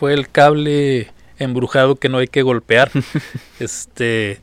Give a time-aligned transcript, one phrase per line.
[0.00, 2.90] fue el cable embrujado que no hay que golpear.
[3.60, 4.40] este,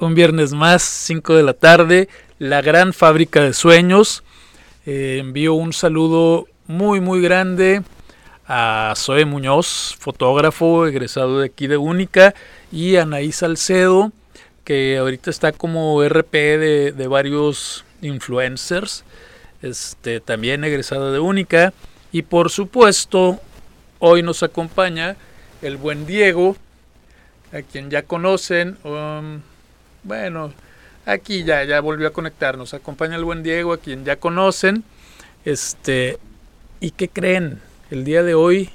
[0.00, 2.08] un viernes más, 5 de la tarde,
[2.40, 4.24] la gran fábrica de sueños.
[4.86, 7.82] Eh, envío un saludo muy, muy grande
[8.48, 12.34] a Zoe Muñoz, fotógrafo egresado de aquí de Única,
[12.72, 14.10] y a Anaí Salcedo,
[14.64, 19.04] que ahorita está como RP de, de varios influencers,
[19.62, 21.72] este, también egresado de Única.
[22.10, 23.38] Y por supuesto,
[23.98, 25.16] hoy nos acompaña
[25.62, 26.56] el buen Diego,
[27.52, 28.76] a quien ya conocen.
[28.84, 29.40] Um,
[30.02, 30.52] bueno,
[31.06, 32.74] aquí ya, ya volvió a conectarnos.
[32.74, 34.84] Acompaña el buen Diego, a quien ya conocen.
[35.44, 36.18] Este,
[36.80, 37.60] ¿y qué creen?
[37.90, 38.70] El día de hoy,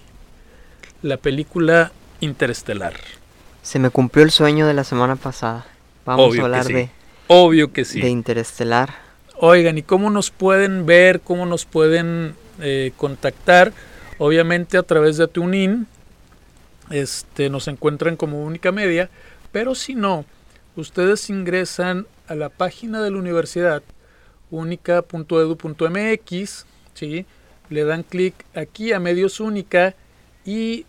[1.02, 2.94] la película Interestelar.
[3.62, 5.66] Se me cumplió el sueño de la semana pasada.
[6.05, 6.73] Vamos Obvio a hablar sí.
[6.73, 6.90] de,
[7.28, 8.02] Obvio que sí.
[8.02, 8.95] de Interestelar.
[9.38, 11.22] Oigan, ¿y cómo nos pueden ver?
[11.22, 13.73] ¿Cómo nos pueden eh, contactar?
[14.17, 15.88] Obviamente a través de TuneIn.
[16.90, 19.09] Este, nos encuentran como Única Media.
[19.52, 20.25] Pero si no,
[20.75, 23.84] ustedes ingresan a la página de la universidad
[24.52, 27.25] única.edu.mx, ¿sí?
[27.69, 29.95] le dan clic aquí a Medios Única
[30.45, 30.86] y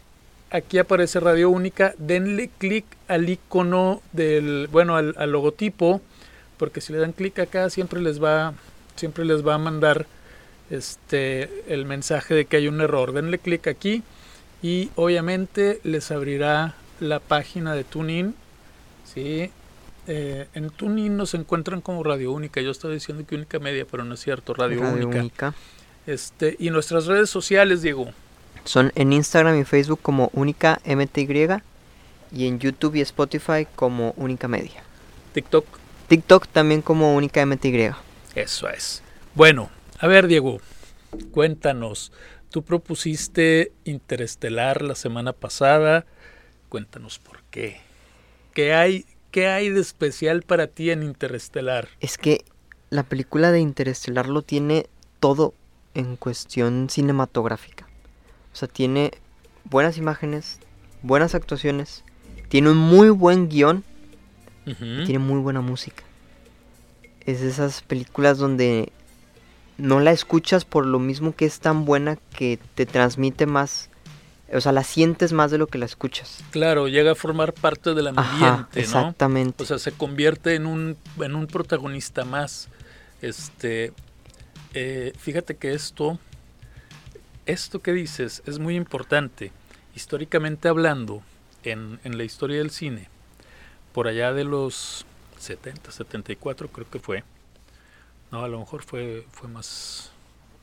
[0.50, 1.94] aquí aparece Radio Única.
[1.98, 6.00] Denle clic al icono del, bueno, al, al logotipo,
[6.56, 8.54] porque si le dan clic acá siempre les va,
[8.96, 10.06] siempre les va a mandar
[10.70, 13.12] este el mensaje de que hay un error.
[13.12, 14.02] Denle clic aquí
[14.62, 18.34] y obviamente les abrirá la página de TuneIn.
[19.04, 19.50] ¿sí?
[20.06, 22.60] Eh, en TuneIn nos encuentran como Radio Única.
[22.60, 25.20] Yo estaba diciendo que Única Media, pero no es cierto, Radio, Radio Única.
[25.20, 25.54] Única.
[26.06, 28.10] Este, y nuestras redes sociales, Diego.
[28.64, 31.48] Son en Instagram y Facebook como Única MTY
[32.32, 34.82] y en YouTube y Spotify como Única Media.
[35.32, 35.66] TikTok.
[36.08, 37.90] TikTok también como Única MTY.
[38.34, 39.02] Eso es.
[39.34, 39.70] Bueno,
[40.04, 40.60] a ver, Diego,
[41.30, 42.12] cuéntanos.
[42.50, 46.04] Tú propusiste Interestelar la semana pasada.
[46.68, 47.78] Cuéntanos por qué.
[48.52, 51.88] ¿Qué hay, qué hay de especial para ti en Interestelar?
[52.00, 52.44] Es que
[52.90, 54.88] la película de Interestelar lo tiene
[55.20, 55.54] todo
[55.94, 57.88] en cuestión cinematográfica.
[58.52, 59.10] O sea, tiene
[59.64, 60.60] buenas imágenes,
[61.00, 62.04] buenas actuaciones,
[62.50, 63.82] tiene un muy buen guion,
[64.66, 65.04] Ujú.
[65.06, 66.02] tiene muy buena música.
[67.24, 68.92] Es de esas películas donde
[69.78, 73.90] no la escuchas por lo mismo que es tan buena que te transmite más,
[74.52, 76.42] o sea, la sientes más de lo que la escuchas.
[76.50, 78.80] Claro, llega a formar parte del ambiente, Ajá, ¿no?
[78.80, 79.62] exactamente.
[79.62, 82.68] O sea, se convierte en un, en un protagonista más.
[83.20, 83.92] Este,
[84.74, 86.18] eh, fíjate que esto,
[87.46, 89.50] esto que dices es muy importante.
[89.96, 91.22] Históricamente hablando,
[91.62, 93.08] en, en la historia del cine,
[93.92, 95.06] por allá de los
[95.38, 97.24] 70, 74 creo que fue.
[98.34, 100.10] No, a lo mejor fue, fue más...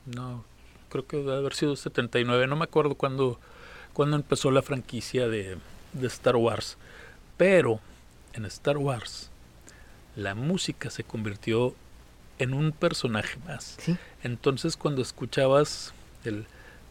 [0.04, 0.44] No,
[0.90, 2.46] creo que debe haber sido 79.
[2.46, 3.40] No me acuerdo cuándo,
[3.94, 5.56] cuándo empezó la franquicia de,
[5.94, 6.76] de Star Wars.
[7.38, 7.80] Pero
[8.34, 9.30] en Star Wars
[10.16, 11.74] la música se convirtió
[12.38, 13.78] en un personaje más.
[13.80, 13.96] Sí.
[14.22, 15.94] Entonces cuando escuchabas
[16.26, 16.44] el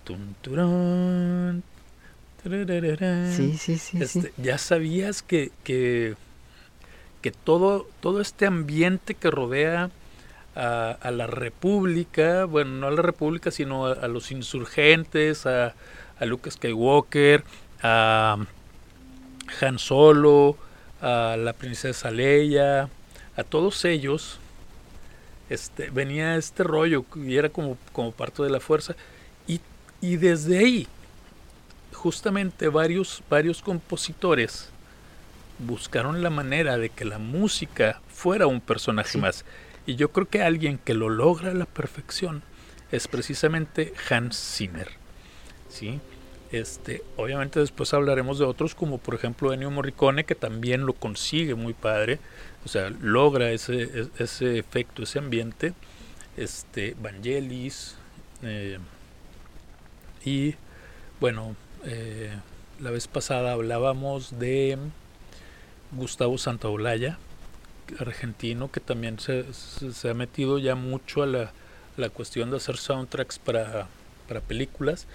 [0.03, 1.61] tun, turán,
[2.41, 4.19] tarararán, Sí, sí, sí, sí.
[4.19, 6.15] este, ya sabías que, que,
[7.21, 9.91] que todo, todo este ambiente que rodea
[10.55, 15.73] a, a la República, bueno, no a la República, sino a, a los insurgentes, a,
[16.19, 17.43] a Luke Skywalker,
[17.81, 18.37] a
[19.61, 20.57] Han Solo,
[21.01, 22.89] a la princesa Leia,
[23.37, 24.39] a todos ellos,
[25.49, 28.95] este, venía este rollo y era como, como parte de la fuerza.
[29.47, 29.61] Y,
[30.01, 30.87] y desde ahí,
[31.93, 34.69] justamente varios, varios compositores
[35.59, 39.17] buscaron la manera de que la música fuera un personaje Sí.
[39.19, 39.45] más.
[39.85, 42.43] Y yo creo que alguien que lo logra a la perfección
[42.91, 44.89] es precisamente Hans Zimmer.
[45.69, 45.99] ¿sí?
[46.51, 51.55] Este, obviamente después hablaremos de otros como por ejemplo Ennio Morricone que también lo consigue
[51.55, 52.19] muy padre,
[52.65, 55.73] o sea, logra ese, ese efecto, ese ambiente.
[56.37, 57.95] Este, Vangelis
[58.43, 58.79] eh,
[60.25, 60.55] y
[61.19, 61.55] bueno,
[61.85, 62.31] eh,
[62.79, 64.77] la vez pasada hablábamos de
[65.91, 67.17] Gustavo Santaolalla,
[67.99, 71.51] argentino, que también se, se- ha metido ya mucho a la,
[71.97, 73.87] la cuestión de hacer soundtracks para,
[74.27, 75.07] para películas.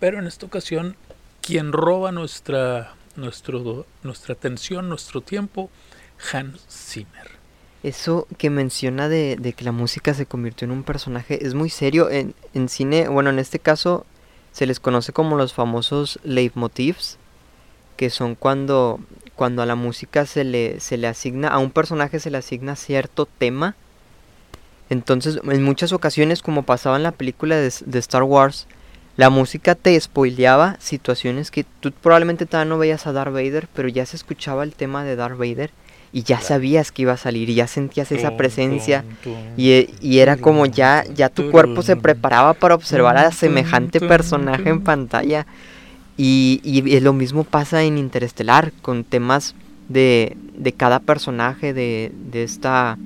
[0.00, 0.96] Pero en esta ocasión,
[1.42, 5.70] quien roba nuestra, nuestro, nuestra atención, nuestro tiempo,
[6.32, 7.38] Hans Zimmer.
[7.82, 11.70] Eso que menciona de, de que la música se convirtió en un personaje es muy
[11.70, 12.10] serio.
[12.10, 14.04] En, en cine, bueno, en este caso
[14.52, 17.18] se les conoce como los famosos leitmotivs,
[17.96, 18.98] que son cuando,
[19.38, 22.74] cuando a la música se le, se le asigna, a un personaje se le asigna
[22.74, 23.76] cierto tema.
[24.90, 28.66] Entonces, en muchas ocasiones, como pasaba en la película de, de Star Wars,
[29.16, 33.86] la música te spoileaba situaciones que tú probablemente todavía no veías a Darth Vader, pero
[33.86, 35.70] ya se escuchaba el tema de Darth Vader
[36.12, 39.04] y ya sabías que iba a salir y ya sentías esa presencia
[39.56, 44.68] y, y, era como ya, ya tu cuerpo se preparaba para observar a semejante personaje
[44.68, 45.46] en pantalla
[46.18, 49.54] y, y lo mismo pasa en Interestelar con temas
[49.88, 52.98] de, de cada personaje de, de, esta...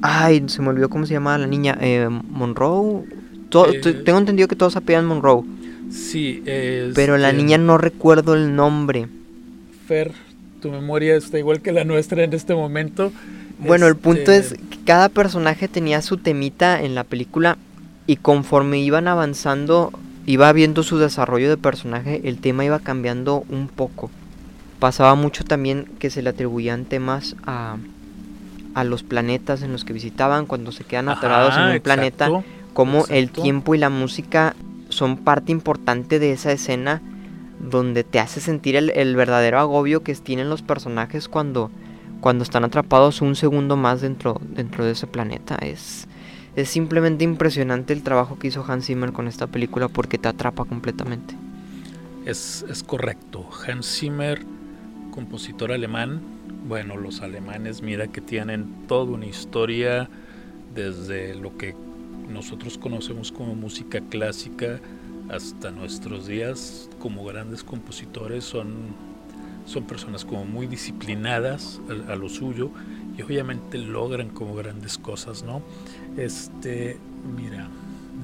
[0.00, 1.76] Ay, se me olvidó cómo se llama la niña.
[1.80, 3.04] Eh, Monroe.
[3.52, 5.44] Eh, tengo entendido que todos apellan Monroe.
[5.90, 6.42] Sí,
[6.94, 9.08] pero la niña no recuerdo el nombre.
[9.86, 10.12] Fer,
[10.60, 13.12] tu memoria está igual que la nuestra en este momento.
[13.58, 17.58] Bueno, el punto es que cada personaje tenía su temita en la película
[18.06, 19.92] y conforme iban avanzando,
[20.26, 24.10] iba viendo su desarrollo de personaje, el tema iba cambiando un poco
[24.82, 27.76] pasaba mucho también que se le atribuían temas a,
[28.74, 32.42] a los planetas en los que visitaban cuando se quedan atorados en un planeta,
[32.72, 34.56] como el tiempo y la música
[34.88, 37.00] son parte importante de esa escena
[37.60, 41.70] donde te hace sentir el, verdadero agobio que tienen los personajes cuando,
[42.20, 45.54] cuando están atrapados un segundo más dentro, dentro de ese planeta.
[45.62, 46.08] Es,
[46.56, 50.64] es simplemente impresionante el trabajo que hizo Hans Zimmer con esta película porque te atrapa
[50.64, 51.34] completamente.
[52.26, 53.48] Es, es correcto.
[53.66, 54.44] Hans Zimmer
[55.12, 56.20] compositor alemán.
[56.66, 60.08] Bueno, los alemanes, mira que tienen toda una historia
[60.74, 61.76] desde lo que
[62.28, 64.80] nosotros conocemos como música clásica
[65.28, 68.94] hasta nuestros días como grandes compositores son,
[69.66, 72.70] son personas como muy disciplinadas a, lo suyo
[73.16, 75.62] y obviamente logran como grandes cosas, ¿no?
[76.16, 76.96] Este,
[77.36, 77.68] mira,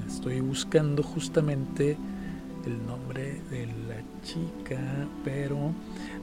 [0.06, 1.96] estoy buscando justamente
[2.66, 4.78] el nombre de la chica,
[5.24, 5.72] pero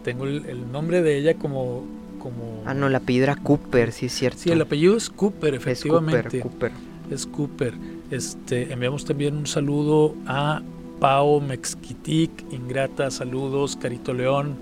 [0.03, 1.83] tengo el, nombre de ella como,
[2.19, 2.61] como...
[2.65, 4.39] Ah, no, la apellido Cooper, sí es cierto.
[4.39, 6.37] Sí, el apellido es Cooper, efectivamente.
[6.37, 6.71] Es Cooper,
[7.09, 7.73] Es Cooper.
[8.11, 10.61] Este, enviamos también un saludo a
[10.99, 14.55] Pau Mexquitic, Ingrata, saludos, Carito León,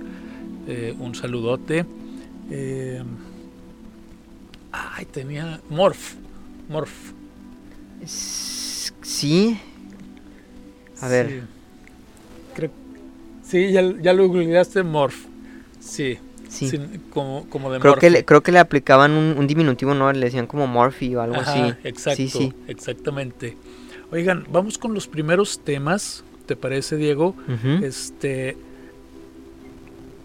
[0.68, 1.86] eh, un saludote.
[2.50, 3.04] Eh,
[4.72, 6.16] ay, tenía Morph,
[6.69, 7.13] Morph.
[8.06, 9.60] Sí.
[11.01, 11.44] A ver.
[13.44, 15.25] Sí, ya, ya lo googleaste, Morph.
[15.80, 16.18] Sí.
[16.50, 16.80] Sí.
[17.10, 20.12] como, como de creo que le, creo que le aplicaban un, diminutivo, ¿no?
[20.12, 21.74] Le decían como Morphy o algo así.
[21.83, 22.54] Exacto, sí, sí.
[22.68, 23.57] exactamente.
[24.12, 27.36] Oigan, vamos con los primeros temas, ¿te parece, Diego?
[27.81, 28.56] Este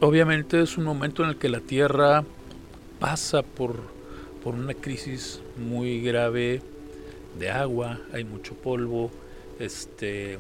[0.00, 2.24] obviamente es un momento en el que la Tierra
[2.98, 3.76] pasa por,
[4.42, 6.62] por una crisis muy grave
[7.38, 9.10] de agua, hay mucho polvo,
[9.58, 10.38] este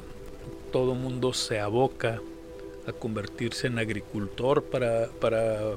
[0.72, 2.20] todo mundo se aboca
[2.86, 5.76] a convertirse en agricultor para, para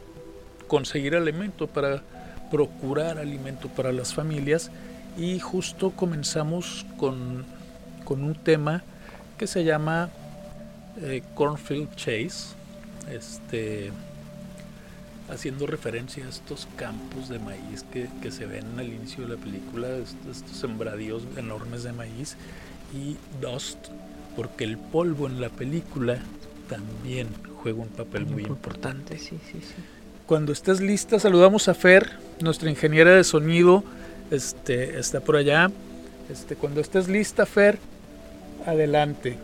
[0.68, 2.04] conseguir alimento, para
[2.52, 4.72] procurar alimento para las familias.
[5.18, 7.46] Y justo comenzamos con,
[8.08, 8.84] un tema
[9.38, 10.10] que se llama
[11.02, 12.56] eh, Cornfield Chase,
[13.10, 13.92] este,
[15.32, 19.42] haciendo referencia a estos campos de maíz que, que se ven al inicio de la
[19.42, 22.36] película, estos, sembradíos enormes de maíz,
[22.94, 23.78] y Dust,
[24.36, 26.20] porque el polvo en la película
[26.70, 27.30] también
[27.64, 29.18] juega un papel muy, importante.
[29.18, 29.76] Sí, sí, sí.
[30.26, 32.12] Cuando estés lista, saludamos a Fer,
[32.42, 33.84] nuestra ingeniera de sonido,
[34.32, 35.72] este, está por allá.
[36.30, 37.80] Este, cuando estés lista, Fer,
[38.66, 39.38] adelante.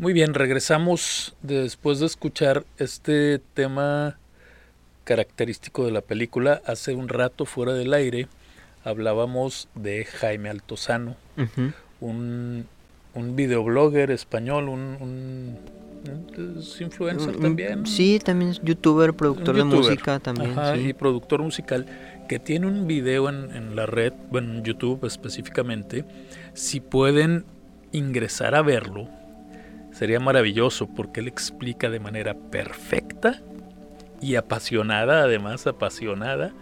[0.00, 4.16] Muy bien, regresamos después de escuchar este tema
[5.04, 6.62] característico de la película.
[6.64, 8.26] Hace un rato fuera del aire
[8.82, 11.16] hablábamos de Jaime Altozano,
[12.00, 12.64] un,
[13.12, 15.58] un videoblogger español, un,
[16.80, 17.84] influencer también.
[17.84, 20.56] Sí, también es youtuber, productor de música también.
[20.82, 21.84] Y productor musical
[22.26, 26.06] que tiene un video en, en la red, bueno, en YouTube específicamente.
[26.54, 27.44] Si pueden
[27.92, 29.19] ingresar a verlo,
[30.00, 33.42] Sería maravilloso porque él explica de manera perfecta
[34.22, 36.54] y apasionada, además apasionada,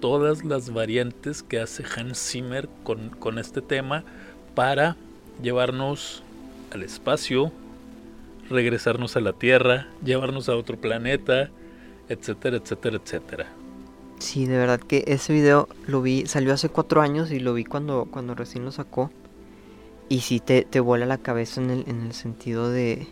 [0.00, 4.04] todas las variantes que hace Hans Zimmer con, este tema
[4.54, 4.96] para
[5.42, 6.22] llevarnos
[6.72, 7.52] al espacio,
[8.48, 11.50] regresarnos a la Tierra, llevarnos a otro planeta,
[12.08, 13.46] etcétera, etcétera, etcétera.
[14.18, 17.64] Sí, de verdad que ese video lo vi, salió hace cuatro años y lo vi
[17.64, 19.10] cuando, cuando recién lo sacó.
[20.12, 23.06] Y sí te, te vuela la cabeza en el, en el sentido de,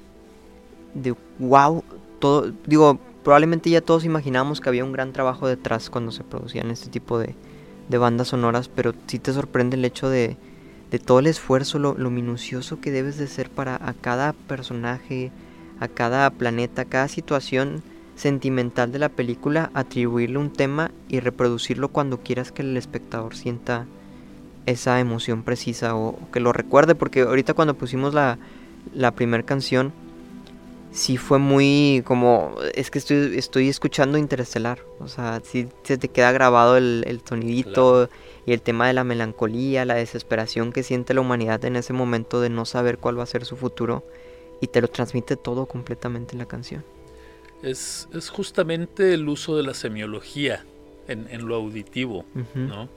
[0.92, 1.82] de wow,
[2.18, 6.70] todo, digo, probablemente ya todos imaginábamos que había un gran trabajo detrás cuando se producían
[6.70, 7.34] este tipo de,
[7.88, 10.36] de bandas sonoras, pero sí te sorprende el hecho de,
[10.90, 15.32] de todo el esfuerzo, lo, lo, minucioso que debes de ser para a cada personaje,
[15.78, 17.82] a cada planeta, a cada situación
[18.14, 23.86] sentimental de la película, atribuirle un tema y reproducirlo cuando quieras que el espectador sienta
[24.66, 28.38] esa emoción precisa o, que lo recuerde, porque ahorita cuando pusimos la,
[28.94, 29.92] la primera canción,
[30.92, 36.08] sí fue muy como, es que estoy, estoy escuchando Interestelar, o sea, sí se te
[36.08, 38.08] queda grabado el, el sonidito
[38.46, 42.40] y el tema de la melancolía, la desesperación que siente la humanidad en ese momento
[42.40, 44.04] de no saber cuál va a ser su futuro
[44.60, 46.84] y te lo transmite todo completamente en la canción.
[47.62, 50.64] Es, es justamente el uso de la semiología
[51.08, 52.88] en, en lo auditivo, ¿no?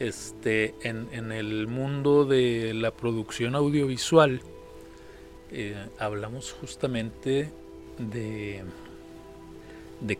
[0.00, 4.40] Este, en, el mundo de la producción audiovisual,
[5.52, 7.52] eh, hablamos justamente
[7.98, 8.64] de,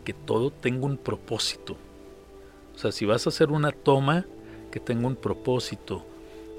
[0.05, 1.75] que todo tenga un propósito.
[2.75, 4.25] O sea, si vas a hacer una toma,
[4.71, 6.05] que tenga un propósito.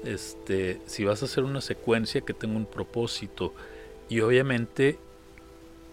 [0.03, 3.53] Este, si vas a hacer una secuencia, que tenga un propósito.
[4.09, 4.99] Y obviamente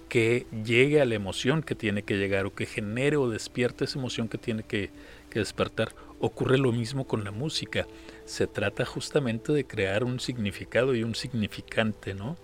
[0.09, 4.01] que llegue a la emoción que tiene que llegar o que genere o despierte esa
[4.01, 4.91] emoción que tiene que
[5.33, 7.87] despertar ocurre lo mismo con la música.
[8.25, 12.37] Se trata justamente de crear un significado y un significante, ¿no?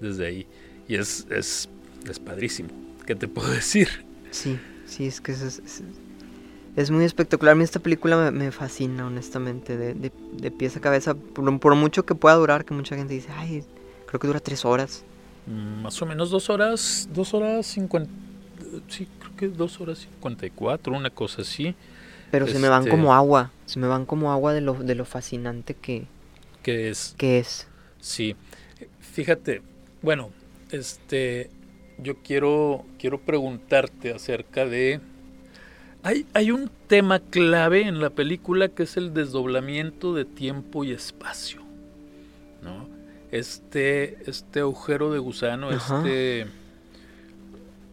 [0.00, 0.46] Desde ahí.
[0.88, 1.68] Y es, es,
[2.08, 2.70] es padrísimo.
[3.06, 3.88] ¿Qué te puedo decir?
[4.30, 5.62] Sí, sí, es que es,
[6.76, 7.52] es, muy espectacular.
[7.52, 11.14] A mí esta película me, fascina, honestamente, de, de, de, pies a cabeza.
[11.14, 13.64] Por, por, mucho que pueda durar, que mucha gente dice, ay,
[14.06, 15.04] creo que dura tres horas.
[15.46, 18.10] Mm, más o menos dos horas, dos horas cincuenta,
[18.88, 21.74] sí, creo que dos horas cincuenta y cuatro, una cosa así.
[22.30, 24.94] Pero se me van como este, agua, se me van como agua de lo, de
[24.94, 26.06] lo fascinante que,
[26.62, 27.14] que es.
[27.16, 27.68] Que es.
[28.00, 28.36] Sí.
[29.00, 29.62] Fíjate,
[30.02, 30.30] bueno,
[30.70, 31.50] este
[31.98, 35.00] yo quiero quiero preguntarte acerca de
[36.02, 40.92] hay, hay un tema clave en la película que es el desdoblamiento de tiempo y
[40.92, 41.62] espacio.
[42.62, 42.88] ¿No?
[43.30, 46.46] Este este agujero de gusano, este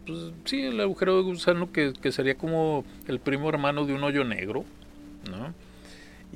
[0.06, 4.24] pues, sí, el agujero de gusano que, sería como el primo hermano de un hoyo
[4.24, 4.66] negro,
[5.30, 5.54] ¿no?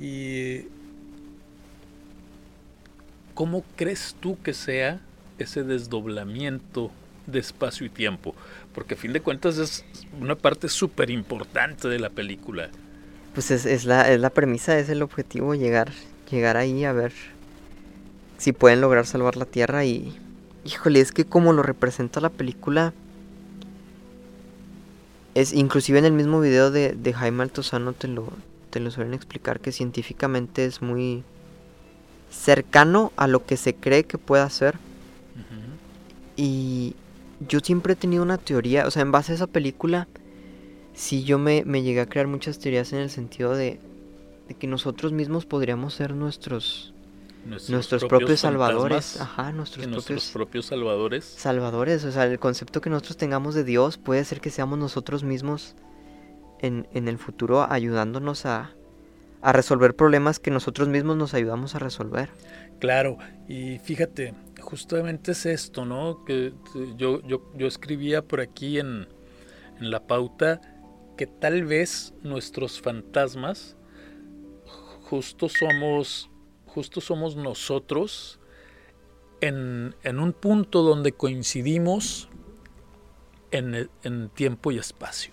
[0.02, 0.66] Y
[3.34, 5.00] ¿cómo crees tú que sea
[5.38, 6.90] ese desdoblamiento
[7.26, 8.34] de espacio y tiempo?
[8.74, 9.84] Porque a fin de cuentas es
[10.20, 12.70] una parte súper importante de la película.
[13.34, 15.92] Pues es, es, la, es la premisa, es el objetivo, llegar,
[16.30, 17.12] llegar ahí a ver
[18.38, 20.16] si pueden lograr salvar la Tierra y...
[20.64, 22.92] Híjole, es que como lo representa la película
[25.40, 28.32] es, inclusive en el mismo video de, de Jaime Altozano te lo,
[28.70, 31.22] te lo suelen explicar que científicamente es muy
[32.30, 34.76] cercano a lo que se cree que pueda ser.
[36.36, 36.94] Y
[37.48, 40.06] yo siempre he tenido una teoría, o sea, en base a esa película,
[40.94, 43.80] sí yo me, me llegué a crear muchas teorías en el sentido de,
[44.48, 46.94] de que nosotros mismos podríamos ser nuestros
[47.46, 51.24] nuestros, propios, salvadores, ajá, nuestros, propios, salvadores.
[51.24, 55.24] Salvadores, o sea, el concepto que nosotros tengamos de Dios puede ser que seamos nosotros
[55.24, 55.74] mismos
[56.60, 58.72] en, en el futuro ayudándonos a,
[59.40, 62.30] a resolver problemas que nosotros mismos nos ayudamos a resolver.
[62.80, 66.24] Claro, y fíjate, justamente es esto, ¿no?
[66.24, 66.52] Que
[66.96, 69.08] yo, yo, yo escribía por aquí en,
[69.80, 70.60] en la pauta
[71.16, 73.76] que tal vez nuestros fantasmas
[75.08, 76.30] justo somos
[76.68, 78.38] justo somos nosotros
[79.40, 82.28] en, un punto donde coincidimos
[83.50, 83.88] en,
[84.34, 85.32] tiempo y espacio.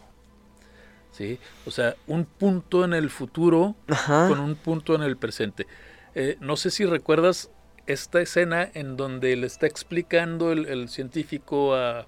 [1.11, 1.39] ¿sí?
[1.65, 3.75] O sea, un punto en el futuro
[4.07, 5.67] con un punto en el presente.
[6.13, 7.51] Eh, no sé si recuerdas
[7.87, 12.07] esta escena en donde le está explicando el, científico a,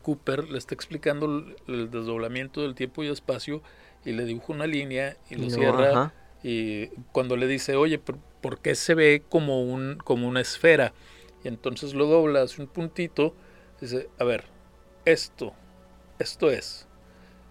[0.00, 3.62] Cooper, le está explicando el, desdoblamiento del tiempo y espacio
[4.04, 6.12] y le dibuja una línea y lo cierra.
[6.42, 10.92] Y cuando le dice, oye, ¿por, qué se ve como, un, como una esfera?
[11.44, 13.34] Y entonces lo dobla, hace un puntito,
[13.80, 14.44] dice, a ver,
[15.04, 15.54] esto,
[16.18, 16.86] esto es.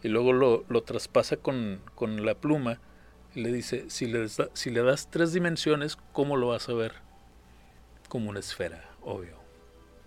[0.04, 2.80] Y luego lo, lo traspasa con, con la pluma
[3.34, 6.94] y le dice, si le, si le das tres dimensiones, ¿cómo lo vas a ver?
[8.10, 9.40] Como una esfera, obvio.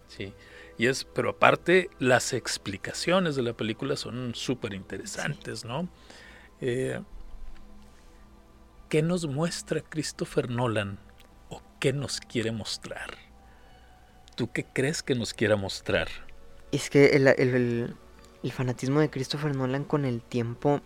[0.09, 0.35] Sí.
[0.77, 5.89] Y es, pero aparte, las explicaciones de la película son súper interesantes, ¿no?
[6.61, 7.01] Eh,
[8.89, 10.99] ¿Qué nos muestra Christopher Nolan
[11.49, 13.11] o qué nos quiere mostrar?
[14.37, 16.09] ¿Tú qué crees que nos quiera mostrar?
[16.73, 20.81] Es que el, el fanatismo de Christopher Nolan con el tiempo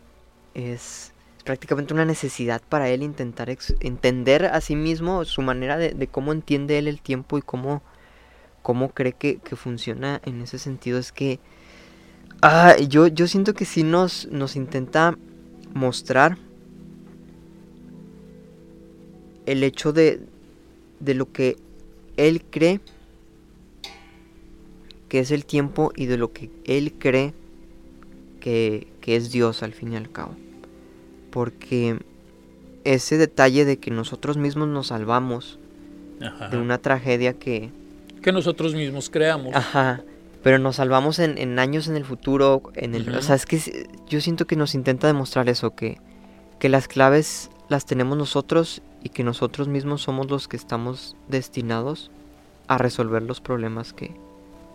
[0.54, 1.12] es
[1.48, 3.48] prácticamente una necesidad para él intentar
[3.80, 7.82] entender a sí mismo su manera de, cómo entiende él el tiempo y cómo,
[8.60, 10.98] cómo cree que, funciona en ese sentido.
[10.98, 11.40] Es que
[12.42, 15.16] ah, yo, yo siento que sí nos, nos intenta
[15.72, 16.36] mostrar
[19.50, 20.20] el hecho de,
[21.00, 21.56] de lo que
[22.16, 22.80] él cree
[25.08, 27.32] que es el tiempo y de lo que él cree
[28.40, 30.34] que, que es Dios al fin y al cabo.
[31.30, 31.98] Porque
[32.84, 35.58] ese detalle de que nosotros mismos nos salvamos
[36.50, 37.70] de una tragedia que...
[38.22, 39.54] Que nosotros mismos creamos.
[39.54, 40.02] Ajá,
[40.42, 43.08] pero nos salvamos en, años en el futuro, en el...
[43.14, 45.98] O sea, es que yo siento que nos intenta demostrar eso, que,
[46.58, 52.10] que las claves las tenemos nosotros y que nosotros mismos somos los que estamos destinados
[52.66, 54.14] a resolver los problemas que,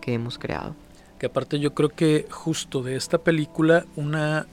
[0.00, 0.74] que hemos creado.
[1.18, 4.46] Que aparte yo creo que justo de esta película una,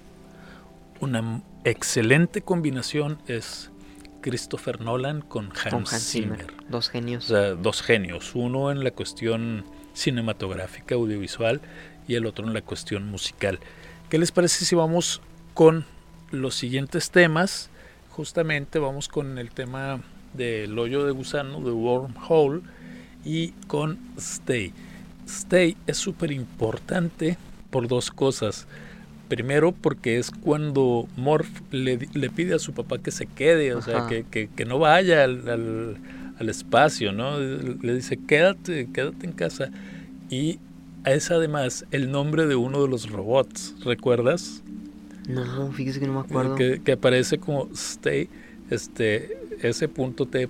[0.99, 3.71] una excelente combinación es
[4.21, 6.47] Christopher Nolan con Hans, Zimmer.
[6.69, 7.25] Dos genios.
[7.25, 8.35] O sea, dos genios.
[8.35, 11.61] Uno en la cuestión cinematográfica, audiovisual,
[12.07, 13.59] y el otro en la cuestión musical.
[14.09, 15.21] ¿Qué les parece si vamos
[15.53, 15.85] con
[16.31, 17.69] los siguientes temas?
[18.21, 19.99] Justamente vamos con el tema
[20.35, 22.61] del hoyo de gusano, de Wormhole,
[23.25, 24.73] y con Stay.
[25.25, 27.39] Stay es súper importante
[27.71, 28.67] por dos cosas.
[29.27, 31.97] Primero porque es cuando Morph le,
[32.29, 34.23] pide a su papá que se quede, o sea, que,
[34.55, 35.97] que, no vaya al,
[36.37, 37.39] al, espacio, ¿no?
[37.39, 39.71] Le dice, quédate, quédate en casa.
[40.29, 40.59] Y
[41.05, 44.61] es además el nombre de uno de los robots, ¿recuerdas?
[45.33, 46.55] No, fíjese que no me acuerdo.
[46.55, 48.29] Que, que aparece como stay,
[48.69, 50.47] este, S.T.A.Y.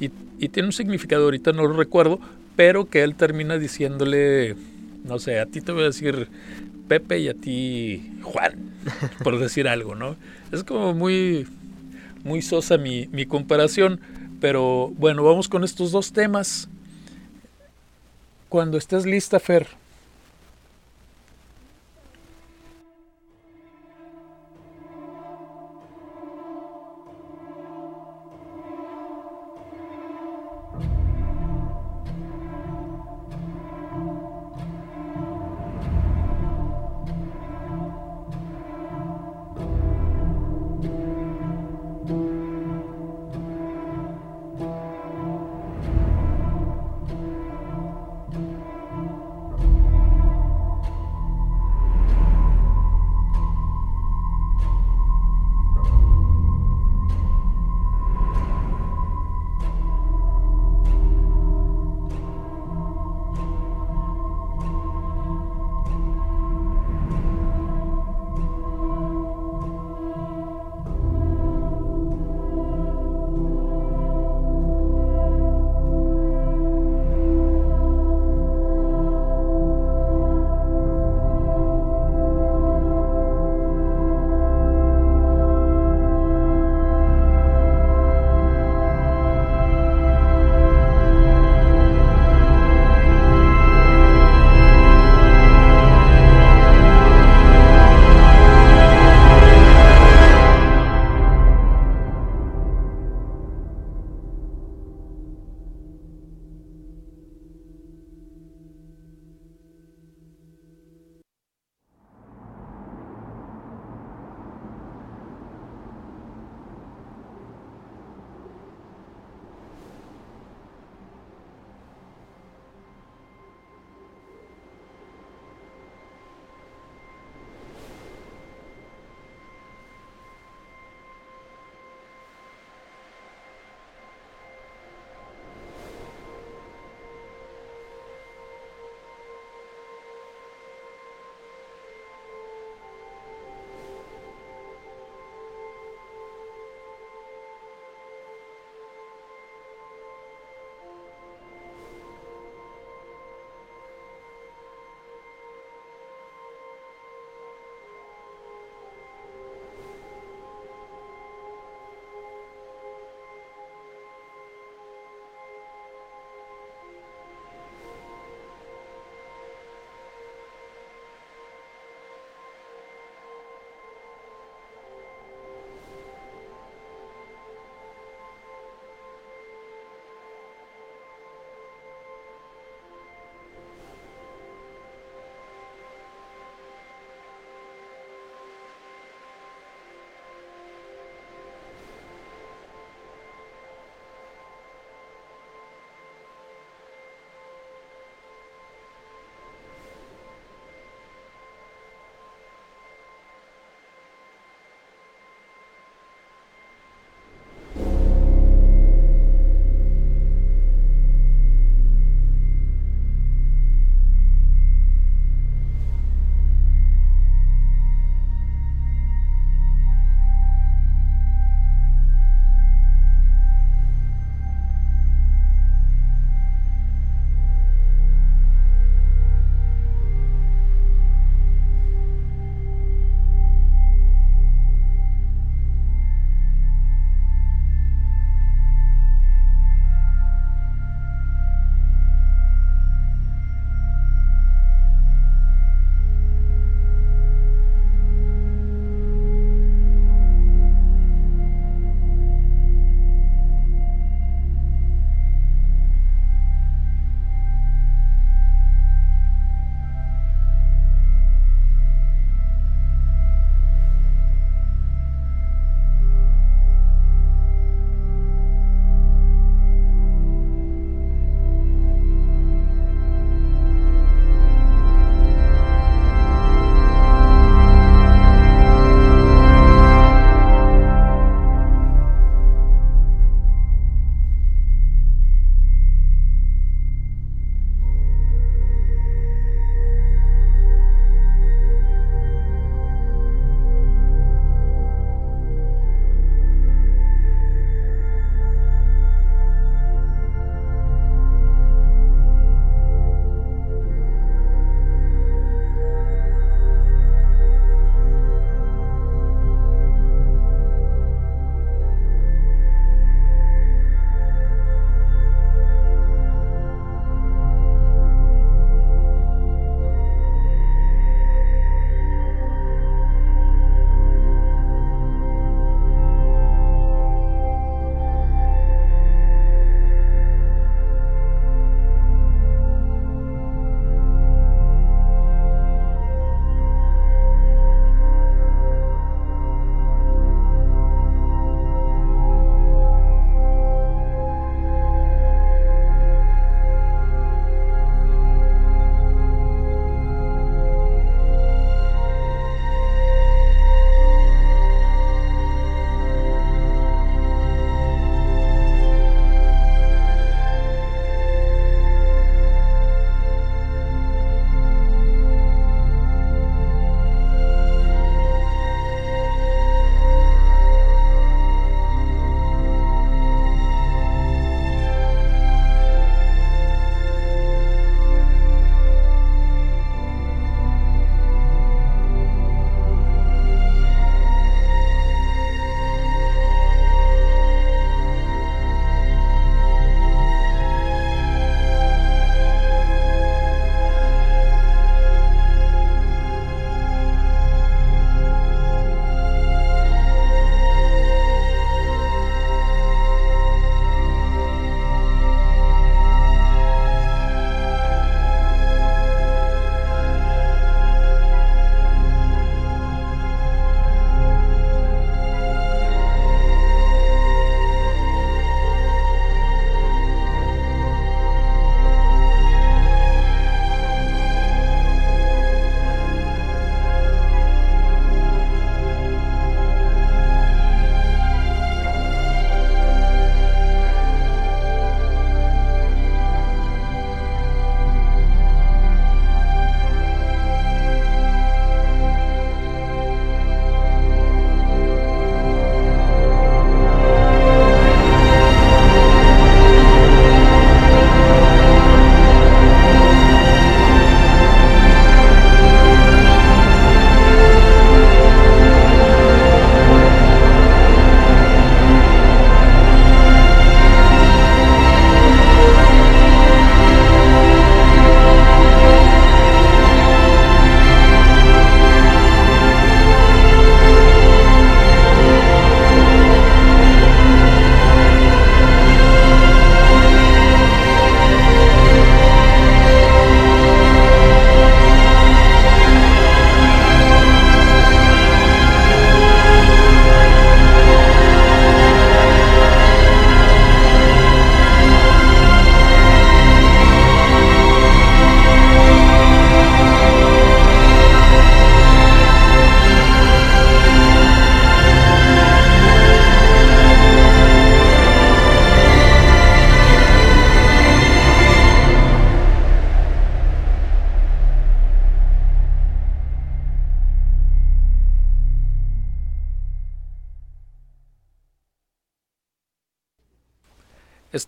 [0.00, 2.20] Y, y tiene un significado, ahorita no lo recuerdo,
[2.56, 4.56] pero que él termina diciéndole
[5.04, 6.28] no sé, a ti te voy a decir
[6.88, 8.72] Pepe y a ti Juan,
[9.24, 10.16] por decir algo, ¿no?
[10.52, 11.46] Es como muy,
[12.24, 14.00] muy sosa mi, mi comparación,
[14.40, 16.68] pero bueno, vamos con estos dos temas.
[18.48, 19.68] Cuando estés lista, Fer.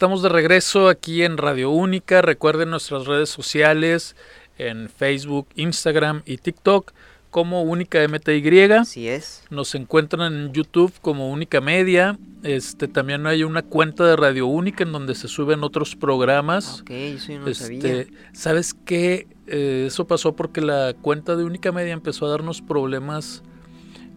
[0.03, 2.23] Estamos de regreso aquí en Radio Única.
[2.23, 4.17] Recuerden nuestras redes sociales
[4.59, 6.91] en Facebook, Instagram y TikTok
[7.31, 8.73] como Única MTY.
[8.73, 9.45] Así es.
[9.49, 12.19] Nos encuentran en YouTube como Única Media.
[12.43, 16.81] Este también hay una cuenta de Radio Única en donde se suben otros programas.
[16.81, 18.07] Ok, eso yo no Este, sabía.
[18.33, 19.29] ¿Sabes qué?
[19.47, 23.45] Eh, eso pasó porque la cuenta de Única Media empezó a darnos problemas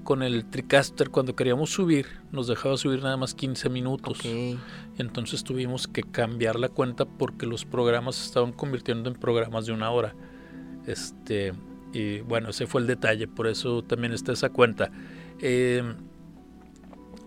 [0.05, 2.05] con el TriCaster cuando queríamos subir.
[2.31, 4.19] Nos dejaba subir nada más 15 minutos.
[4.97, 9.73] Entonces tuvimos que cambiar la cuenta porque los programas se estaban convirtiendo en programas de
[9.73, 10.15] una hora.
[10.85, 11.51] Este,
[11.91, 14.91] y bueno, ese fue el detalle, por eso también está esa cuenta.
[15.41, 15.83] Eh,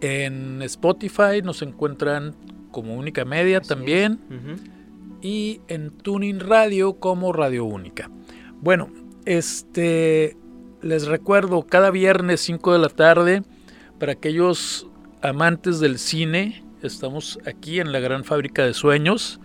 [0.00, 2.36] en Spotify nos encuentran
[2.70, 4.20] como Única Media Así también
[5.20, 8.08] y en Tuning Radio como Radio Única.
[8.60, 8.88] Bueno,
[9.24, 10.36] este
[10.82, 13.42] les recuerdo cada viernes 5 de la tarde
[13.98, 14.86] para aquellos
[15.22, 19.40] amantes del cine, estamos aquí en la Gran Fábrica de Sueños.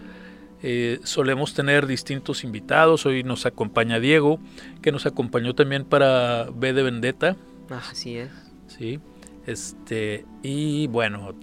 [0.61, 3.05] Eh, solemos tener distintos invitados.
[3.05, 4.39] Hoy nos acompaña Diego,
[4.81, 7.35] que nos acompañó también para B de Vendetta.
[7.69, 8.29] Así es.
[8.67, 8.99] Sí.
[9.45, 11.35] Este, y bueno,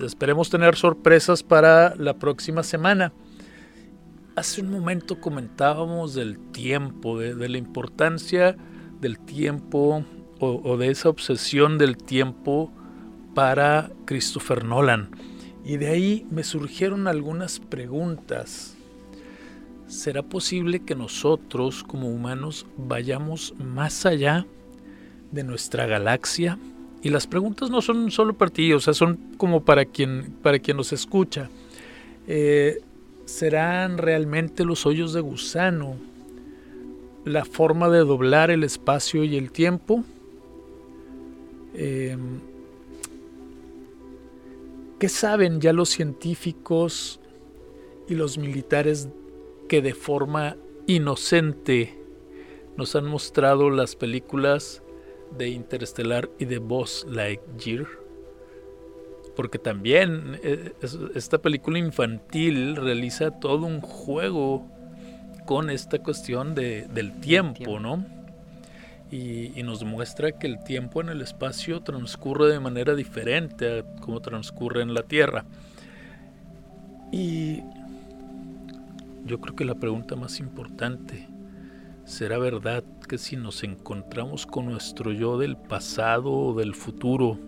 [0.00, 3.12] esperemos tener sorpresas para la próxima semana.
[4.36, 8.56] Hace un momento comentábamos del tiempo, de, de la importancia
[9.00, 10.04] del tiempo
[10.40, 12.70] o, de esa obsesión del tiempo
[13.34, 15.10] para Christopher Nolan.
[15.64, 18.76] Y de ahí me surgieron algunas preguntas.
[19.86, 24.46] ¿Será posible que nosotros como humanos vayamos más allá
[25.32, 26.58] de nuestra galaxia?
[27.02, 30.58] Y las preguntas no son solo para ti, o sea, son como para quien, para
[30.58, 31.48] quien nos escucha.
[32.26, 32.80] Eh,
[33.24, 35.96] ¿Serán realmente los hoyos de gusano
[37.28, 40.04] la forma de doblar el espacio y el tiempo?
[41.74, 42.16] Eh,
[44.98, 47.20] ¿Qué saben ya los científicos
[48.08, 49.08] y los militares
[49.68, 50.56] que de forma
[50.86, 51.96] inocente
[52.76, 54.82] nos han mostrado las películas
[55.36, 57.86] de Interestelar y de Buzz Lightyear?
[59.36, 64.66] Porque también eh, es- esta película infantil realiza todo un juego
[65.48, 67.80] con esta cuestión de- del tiempo, tiempo.
[67.80, 68.04] ¿no?
[69.10, 74.00] Y, y nos muestra que el tiempo en el espacio transcurre de manera diferente a
[74.02, 75.46] como transcurre en la Tierra.
[77.10, 77.62] Y
[79.24, 81.26] yo creo que la pregunta más importante,
[82.04, 87.38] ¿será verdad que si nos encontramos con nuestro yo del pasado o del futuro,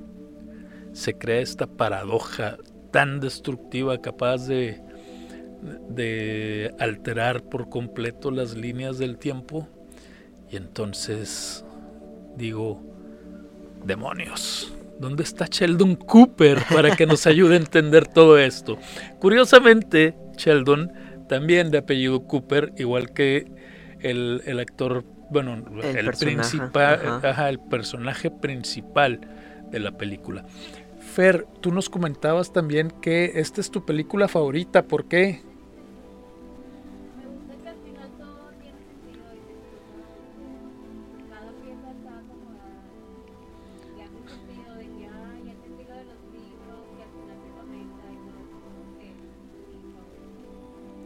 [0.94, 2.56] se crea esta paradoja
[2.92, 4.80] tan destructiva capaz de,
[5.88, 9.68] de alterar por completo las líneas del tiempo?
[10.50, 11.64] Y entonces
[12.36, 12.82] digo,
[13.84, 18.78] demonios, ¿dónde está Sheldon Cooper para que nos ayude a entender todo esto?
[19.18, 20.92] Curiosamente, Sheldon,
[21.28, 23.46] también de apellido Cooper, igual que
[24.00, 27.30] el, el actor, bueno, el, principal, ajá.
[27.30, 29.20] ajá, el personaje principal
[29.70, 30.44] de la película.
[31.00, 35.42] Fer, tú nos comentabas también que esta es tu película favorita, ¿por qué?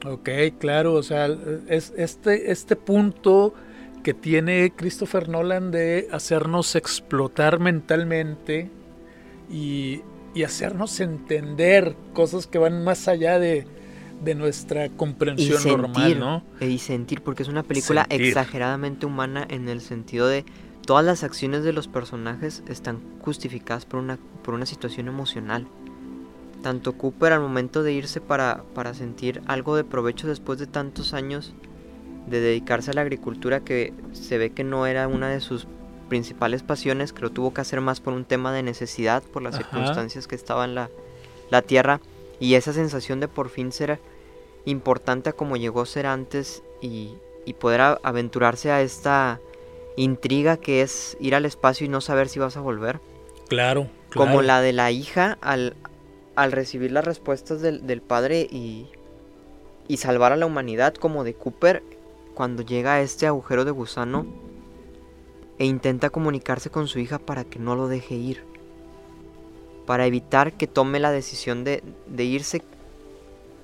[0.05, 0.29] Ok,
[0.59, 1.29] claro, o sea,
[1.69, 3.55] es este, este punto
[4.03, 8.71] que tiene Christopher Nolan de hacernos explotar mentalmente
[9.51, 10.03] y,
[10.35, 13.67] y hacernos entender cosas que van más allá de,
[14.23, 16.45] de nuestra comprensión sentir, normal, ¿no?
[16.61, 18.29] eh, y sentir, porque es una película Sentir.
[18.29, 20.45] exageradamente humana en el sentido de
[20.87, 25.67] todas las acciones de los personajes están justificadas por una, por una situación emocional.
[26.65, 31.13] Tanto Cooper al momento de irse para, para sentir algo de provecho después de tantos
[31.13, 31.53] años
[32.27, 35.67] de dedicarse a la agricultura que se ve que no era una de sus
[36.09, 39.57] principales pasiones, que lo tuvo que hacer más por un tema de necesidad, por las
[39.57, 39.65] Ajá.
[39.65, 40.89] circunstancias que estaba en la,
[41.51, 42.01] la tierra,
[42.41, 44.01] y esa sensación de por fin ser
[44.65, 47.11] importante a como llegó a ser antes y,
[47.45, 49.39] y poder a- aventurarse a esta
[49.97, 53.01] intriga que es ir al espacio y no saber si vas a volver.
[53.49, 54.43] Claro, Como claro.
[54.43, 55.77] la de la hija al,
[56.37, 58.89] al recibir las respuestas del, del padre y,
[59.89, 61.83] y salvar a la humanidad, como de Cooper
[62.35, 64.27] cuando llega a este agujero de gusano
[65.59, 68.43] e intenta comunicarse con su hija para que no lo deje ir.
[69.87, 72.63] Para evitar que tome la decisión de, de irse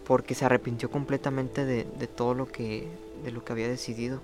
[0.06, 2.86] porque se arrepintió completamente de, de todo lo que,
[3.24, 4.20] de lo que había decidido.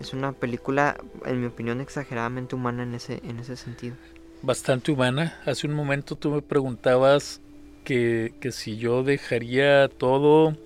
[0.00, 3.96] Es una película, en mi opinión, exageradamente humana en ese, en ese sentido.
[4.42, 5.40] Bastante humana.
[5.46, 7.40] Hace un momento tú me preguntabas
[7.84, 10.56] que, que si yo dejaría todo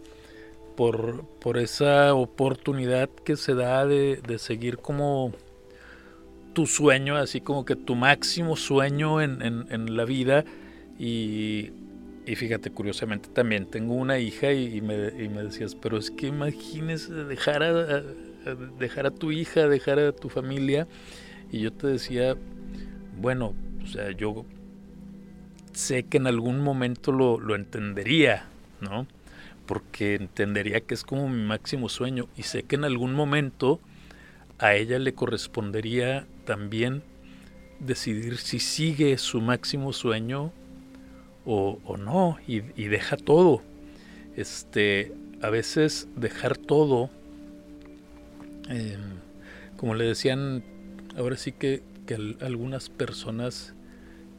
[0.76, 5.32] por, por esa oportunidad que se da de, de seguir como
[6.52, 10.44] tu sueño, así como que tu máximo sueño en, en, la vida.
[10.98, 11.70] Y,
[12.26, 16.26] y, fíjate, curiosamente también tengo una hija y, me, y me, decías, pero es que
[16.26, 18.02] imagínese dejar a,
[18.78, 20.86] dejar a tu hija, dejar a tu familia.
[21.50, 22.36] Y yo te decía,
[23.22, 24.44] bueno, o sea, yo
[25.72, 28.46] sé que en algún momento lo, lo entendería,
[28.80, 29.06] ¿no?
[29.66, 33.80] Porque entendería que es como mi máximo sueño y sé que en algún momento
[34.58, 37.02] a ella le correspondería también
[37.78, 40.52] decidir si sigue su máximo sueño
[41.44, 43.62] o, o no y, y, deja todo.
[44.36, 45.12] Este,
[45.42, 47.10] a veces dejar todo,
[48.68, 48.96] eh,
[49.76, 50.62] como le decían,
[51.16, 51.82] ahora sí que,
[52.16, 53.74] que algunas personas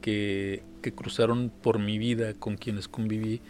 [0.02, 3.42] que, que, cruzaron por mi vida, con quienes conviví,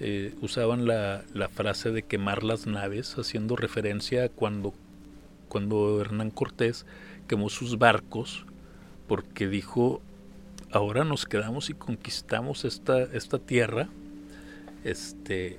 [0.00, 4.72] eh, usaban la, la, frase de quemar las naves, haciendo referencia a cuando,
[5.48, 6.86] cuando Hernán Cortés
[7.26, 8.46] quemó sus barcos
[9.08, 10.00] porque dijo,
[10.70, 13.88] ahora nos quedamos y conquistamos esta, esta tierra.
[14.84, 15.58] Este,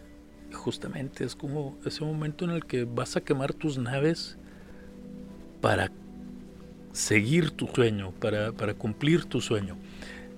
[0.53, 4.37] justamente es como ese momento en el que vas a quemar tus naves
[5.61, 5.91] para
[6.97, 9.77] seguir tu sueño, para, para cumplir tu sueño.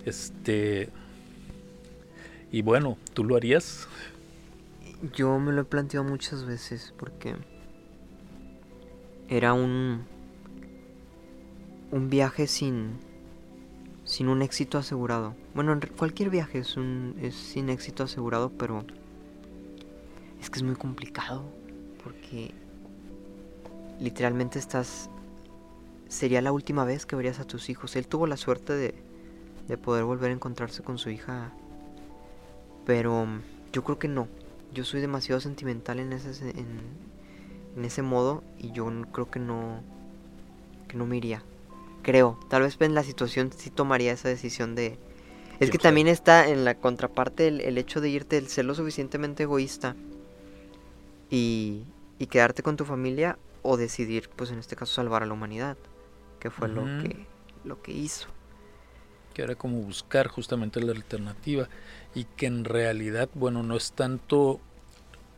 [0.06, 0.90] Este,
[2.52, 3.88] y bueno, ¿tú lo harías?
[5.16, 7.36] Yo me lo he planteado muchas veces porque
[9.30, 10.04] era un
[11.92, 12.98] un viaje sin
[14.04, 15.36] sin un éxito asegurado.
[15.56, 18.84] Bueno, cualquier viaje es un es sin éxito asegurado, pero
[20.42, 21.46] es que es muy complicado
[22.04, 22.52] porque
[24.02, 25.10] literalmente estás
[26.10, 27.96] sería la última vez que verías a tus hijos.
[27.96, 28.94] Él tuvo la suerte de,
[29.70, 31.54] de poder volver a encontrarse con su hija,
[32.86, 33.26] pero
[33.72, 34.28] yo creo que no.
[34.74, 36.68] Yo soy demasiado sentimental en ese en,
[37.78, 39.82] en ese modo y yo creo que no
[40.90, 41.44] que no me iría
[42.02, 42.40] creo.
[42.50, 44.98] Tal vez en la situación sí tomaría esa decisión de...
[45.60, 48.66] Es sí, que también está en la contraparte el, el, hecho de irte, el ser
[48.66, 49.96] lo suficientemente egoísta
[51.30, 51.84] y,
[52.18, 55.78] y, quedarte con tu familia o decidir, pues en este caso, salvar a la humanidad,
[56.40, 56.98] que fue uh -huh.
[56.98, 57.26] lo, que,
[57.64, 58.28] lo que hizo.
[59.34, 61.68] Que era como buscar justamente la alternativa
[62.16, 64.60] y que en realidad, bueno, no es tanto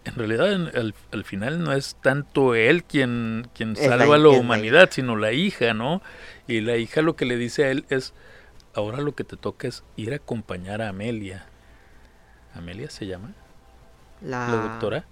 [0.03, 4.89] en realidad al, al, final no es tanto él quien, quien salva a la humanidad,
[4.91, 6.01] sino la hija, ¿no?
[6.47, 8.13] Y la hija lo que le dice a él es,
[8.73, 11.45] ahora lo que te toca es ir a acompañar a Amelia.
[12.55, 13.33] ¿Amelia se llama?
[14.21, 15.05] La, ¿La doctora.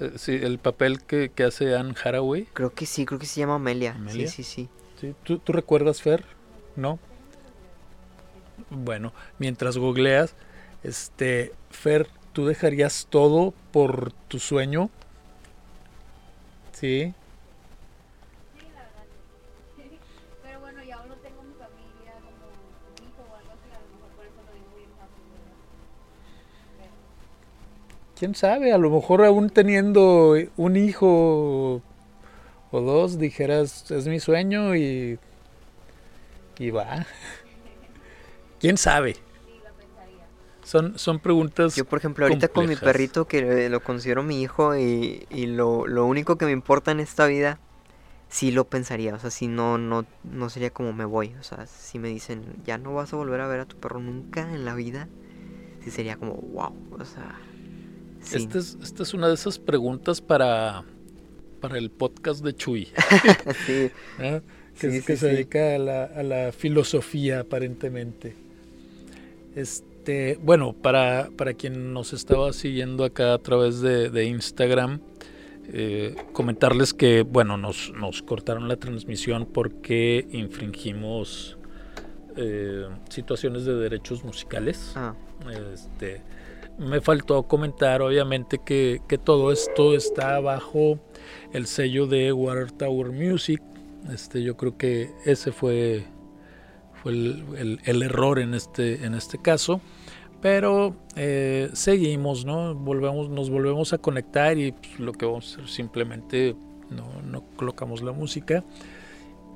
[0.00, 2.48] Eh, sí, el papel que, que, hace Anne Haraway.
[2.52, 3.92] Creo que sí, creo que se llama Amelia.
[3.92, 4.26] Amelia.
[4.26, 4.68] Sí, sí, sí.
[5.00, 5.14] ¿Sí?
[5.22, 6.24] ¿Tú, ¿Tú recuerdas, Fer?
[6.76, 6.98] ¿No?
[8.68, 10.34] Bueno, mientras googleas,
[10.82, 14.88] este, Fer, ¿Tú dejarías todo por tu sueño?
[16.72, 17.12] Sí.
[18.56, 19.04] Sí, la verdad.
[20.44, 22.46] Pero bueno, ya aún no tengo mi familia como
[22.86, 25.24] un hijo o algo así, a lo mejor por eso lo digo bien fácil,
[26.78, 26.92] Pero...
[28.16, 28.72] ¿Quién sabe?
[28.72, 31.82] A lo mejor aún teniendo un hijo
[32.70, 35.18] o dos dijeras, es mi sueño y,
[36.58, 37.06] y va.
[38.60, 39.16] ¿Quién sabe?
[40.62, 41.74] Son, son preguntas.
[41.74, 42.78] Yo, por ejemplo, ahorita complejas.
[42.78, 46.52] con mi perrito, que lo considero mi hijo y, y lo, lo, único que me
[46.52, 47.58] importa en esta vida,
[48.28, 49.14] sí lo pensaría.
[49.14, 51.34] O sea, si no, no, no sería como me voy.
[51.40, 53.98] O sea, si me dicen, ya no vas a volver a ver a tu perro
[53.98, 55.08] nunca en la vida,
[55.82, 56.72] sí sería como, wow.
[57.00, 57.40] O sea.
[58.20, 58.36] Sí.
[58.36, 60.84] Esta, es, esta es una de esas preguntas para,
[61.60, 62.86] para el podcast de Chuy.
[63.66, 63.90] sí.
[64.18, 64.40] ¿Eh?
[64.80, 68.34] Que, sí, que se dedica a la, a la filosofía, aparentemente.
[69.54, 69.90] Este.
[70.00, 74.98] Este, bueno, para, para, quien nos estaba siguiendo acá a través de, de Instagram,
[75.74, 81.58] eh, comentarles que, bueno, nos, nos, cortaron la transmisión porque infringimos
[82.38, 84.94] eh, situaciones de derechos musicales.
[84.96, 85.14] Ah.
[85.74, 86.22] Este,
[86.78, 90.98] me faltó comentar, obviamente, que, que, todo esto está bajo
[91.52, 93.62] el sello de Water Tower Music.
[94.12, 96.04] Este, yo creo que ese fue
[97.02, 99.80] fue el, error en este, en este caso.
[100.40, 102.74] Pero eh, seguimos, ¿no?
[102.74, 106.56] Volvemos, nos volvemos a conectar y pues, lo que vamos a hacer simplemente
[106.88, 108.64] no, no, colocamos la música.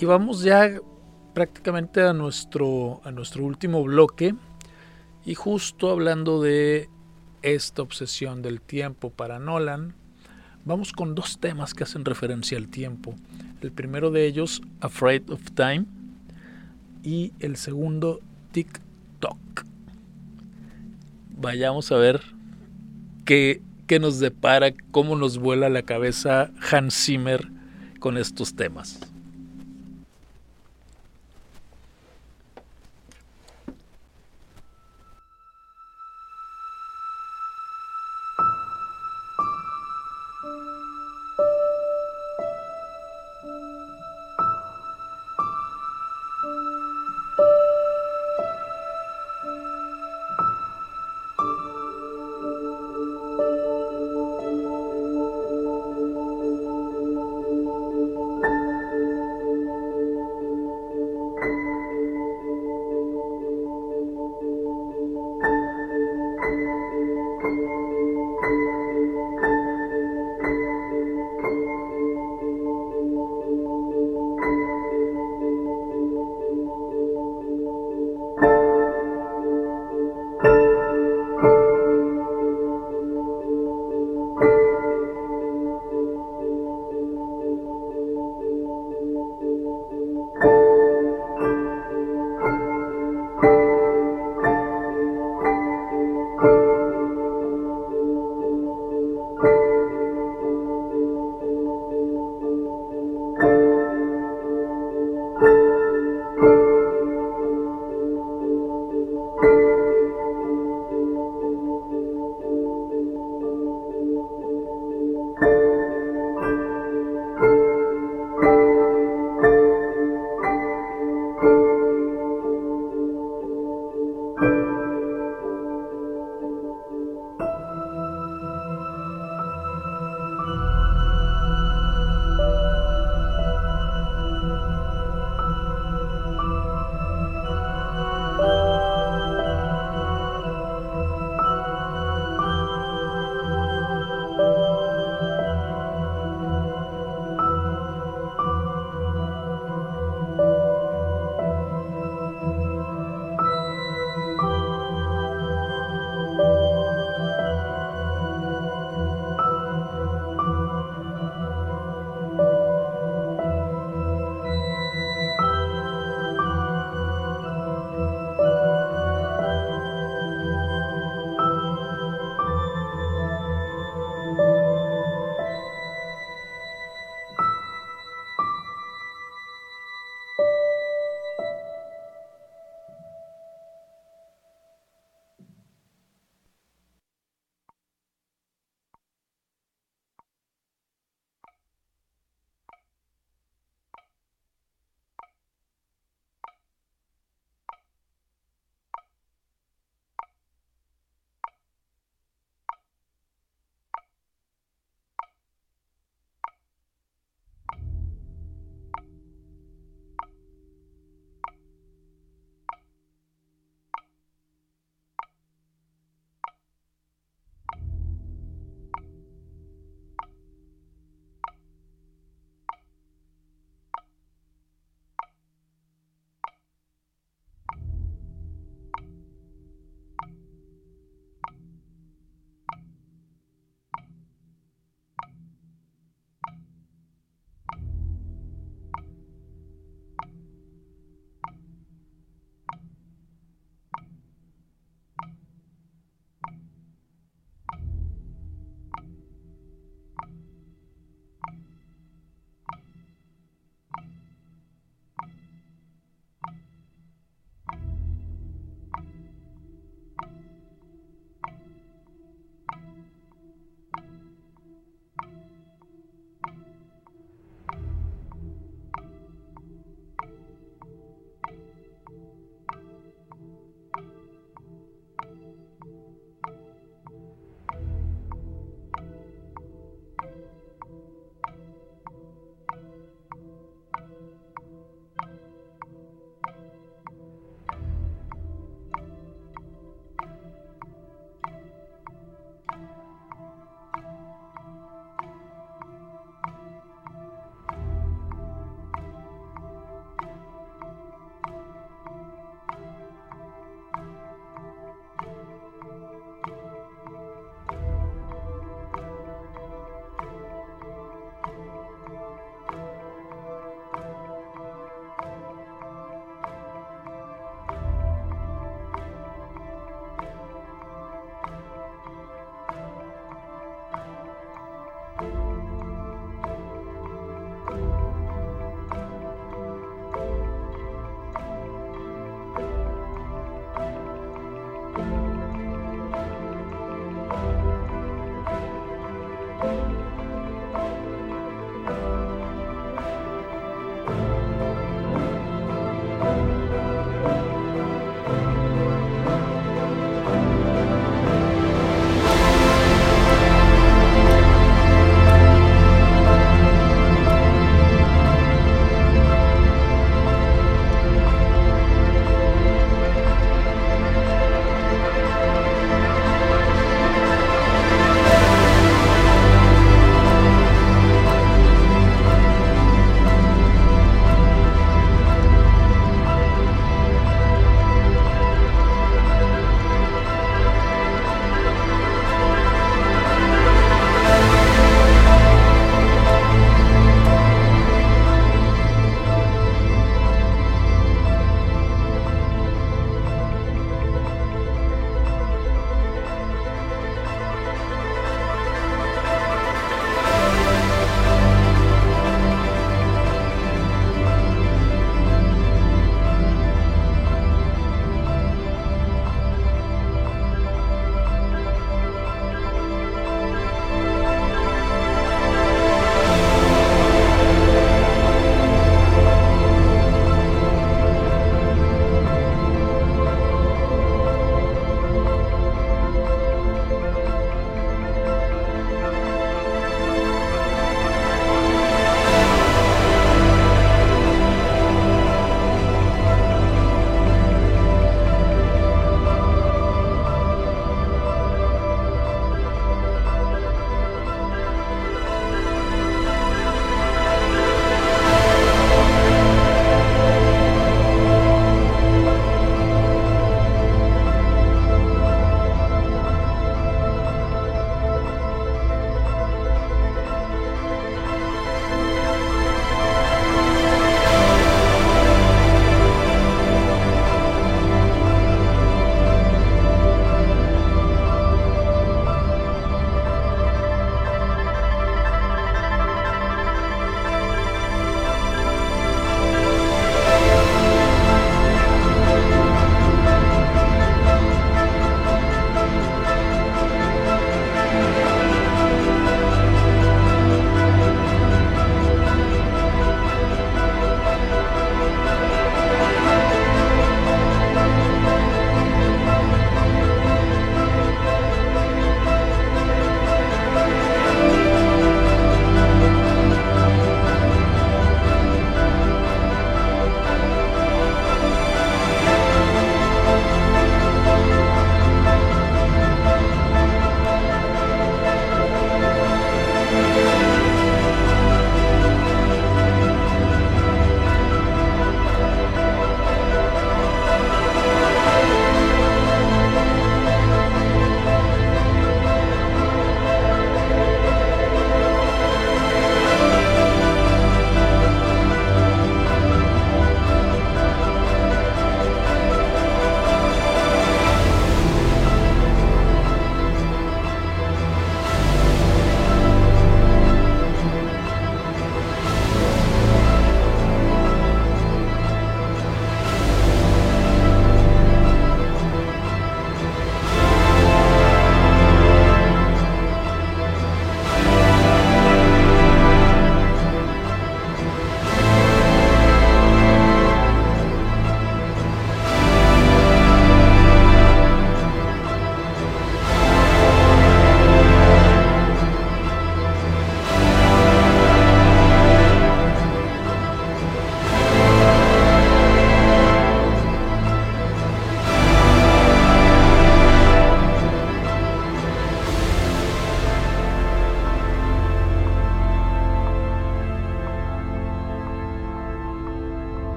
[0.00, 0.70] Y vamos ya
[1.34, 4.34] prácticamente a nuestro, a nuestro último bloque.
[5.24, 6.88] Y justo hablando de
[7.42, 9.94] esta obsesión del tiempo para Nolan,
[10.68, 13.16] vamos con dos temas que hacen referencia al tiempo.
[13.62, 15.86] El primero de ellos, Afraid of Time,
[17.02, 18.20] y el segundo
[18.52, 18.80] Tic
[19.18, 19.38] Toc.
[21.36, 22.20] vayamos a ver
[23.24, 27.48] qué, qué nos depara, cómo nos vuela la cabeza Hans Zimmer
[27.98, 29.00] con estos temas.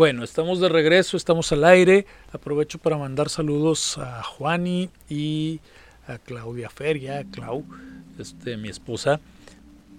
[0.00, 2.06] Bueno, estamos de regreso, estamos al aire.
[2.32, 5.60] Aprovecho para mandar saludos a Juani y
[6.06, 7.66] a Claudia Feria, a Clau,
[8.18, 9.20] este, mi esposa.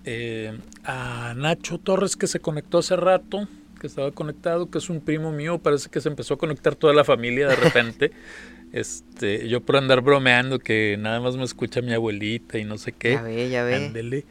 [0.04, 3.47] Eh, a Nacho Torres que se conectó hace rato,
[3.80, 6.95] que estaba conectado, que es un primo mío, parece que se empezó a conectar toda
[6.95, 8.12] la familia de repente.
[8.74, 12.91] este, yo por andar bromeando que nada más me escucha mi abuelita y no sé
[12.91, 13.12] qué.
[13.12, 13.76] Ya ve, ya ve.
[13.76, 14.26] Ándele.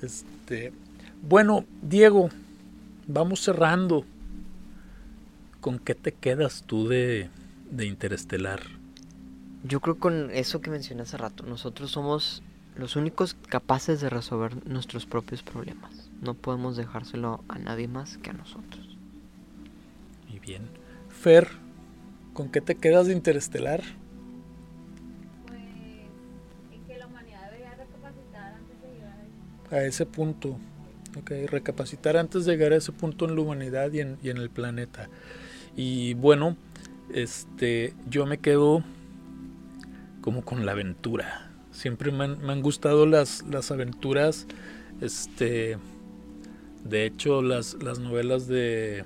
[0.00, 0.72] Este,
[1.22, 2.30] bueno, Diego,
[3.08, 4.04] vamos cerrando.
[5.68, 7.28] ¿Con qué te quedas tú de,
[7.70, 8.62] de Interestelar?
[9.64, 12.42] Yo creo con eso que mencioné hace rato, nosotros somos
[12.74, 16.08] los únicos capaces de resolver nuestros propios problemas.
[16.22, 18.96] No podemos dejárselo a nadie más que a nosotros.
[20.32, 20.70] Y bien.
[21.10, 21.48] Fer,
[22.32, 23.82] ¿con qué te quedas de Interestelar?
[25.48, 25.60] Pues
[26.72, 29.26] en que la humanidad debería recapacitar antes de llegar.
[29.70, 30.56] A ese punto.
[31.18, 34.38] Ok, recapacitar antes de llegar a ese punto en la humanidad y en, y en
[34.38, 35.10] el planeta.
[35.78, 36.56] Y bueno,
[37.14, 38.82] este, yo me quedo
[40.20, 41.52] como con la aventura.
[41.70, 44.48] Siempre me han, gustado las, las aventuras.
[45.00, 45.78] Este,
[46.82, 49.04] de hecho, las, las novelas de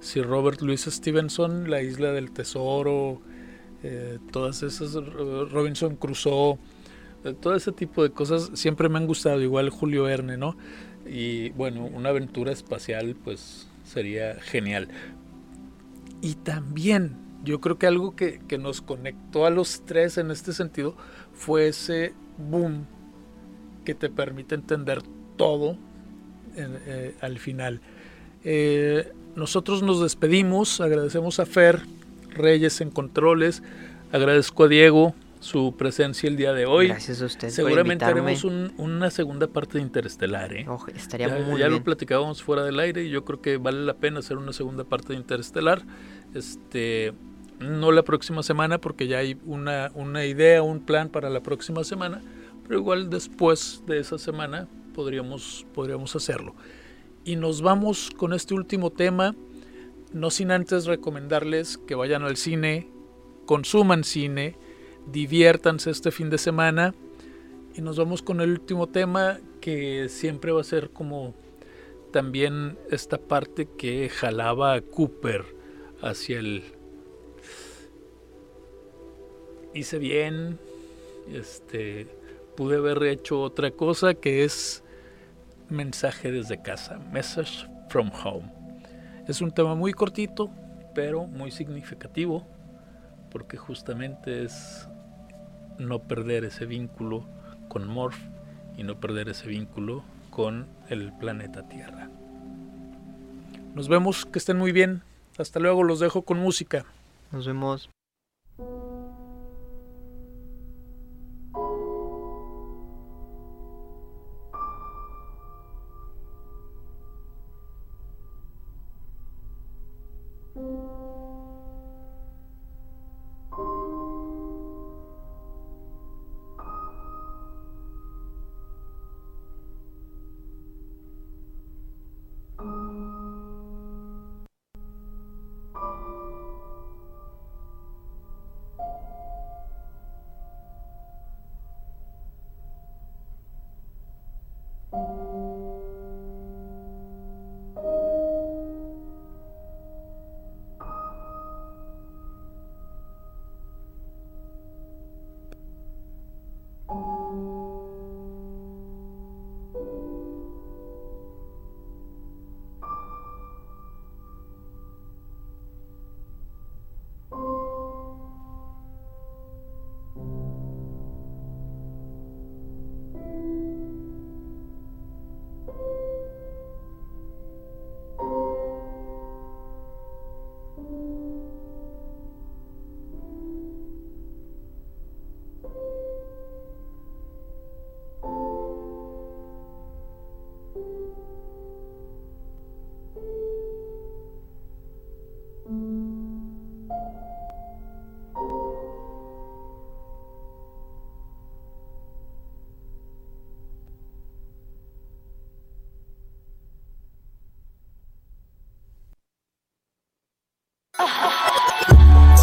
[0.00, 3.22] Sir Robert Louis Stevenson, La Isla del Tesoro,
[3.82, 6.58] eh, todas esas, Robinson Crusoe,
[7.24, 10.58] eh, todo ese tipo de cosas siempre me han gustado, igual Julio Verne, ¿no?
[11.06, 14.88] Y bueno, una aventura espacial pues sería genial.
[16.22, 20.54] Y también yo creo que algo que, que nos conectó a los tres en este
[20.54, 20.96] sentido
[21.34, 22.86] fue ese boom
[23.84, 25.02] que te permite entender
[25.36, 25.76] todo
[26.56, 27.80] eh, al final.
[28.44, 31.80] Eh, nosotros nos despedimos, agradecemos a Fer
[32.30, 33.62] Reyes en controles,
[34.12, 36.86] agradezco a Diego su presencia el día de hoy.
[36.86, 40.52] Gracias a usted Seguramente por haremos un- una segunda parte de Interestelar.
[40.54, 40.66] ¿eh?
[40.68, 41.82] Ojo, estaría Ya, muy ya lo bien.
[41.82, 45.08] platicábamos fuera del aire y yo creo que vale la pena hacer una segunda parte
[45.12, 45.82] de Interestelar.
[46.32, 47.12] Este,
[47.58, 51.82] no la próxima semana porque ya hay una, una idea, un plan para la próxima
[51.82, 52.22] semana,
[52.66, 56.54] pero igual después de esa semana podríamos, podríamos hacerlo.
[57.24, 59.34] Y nos vamos con este último tema,
[60.12, 62.88] no sin antes recomendarles que vayan al cine,
[63.46, 64.56] consuman cine,
[65.06, 66.94] diviértanse este fin de semana.
[67.74, 71.34] Y nos vamos con el último tema que siempre va a ser como
[72.12, 75.44] también esta parte que jalaba a Cooper
[76.02, 76.62] hacia el...
[79.74, 80.58] Hice bien,
[81.32, 82.06] este,
[82.56, 84.84] pude haber hecho otra cosa que es
[85.70, 88.52] mensaje desde casa, message from home.
[89.26, 90.50] Es un tema muy cortito,
[90.94, 92.46] pero muy significativo,
[93.32, 94.86] porque justamente es
[95.78, 97.26] no perder ese vínculo
[97.68, 98.18] con Morph
[98.76, 102.10] y no perder ese vínculo con el planeta Tierra.
[103.74, 105.02] Nos vemos, que estén muy bien.
[105.38, 106.84] Hasta luego, los dejo con música.
[107.32, 107.88] Nos vemos.